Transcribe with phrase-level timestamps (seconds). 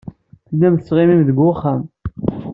[0.49, 1.81] Tellam tettɣimim deg wexxam.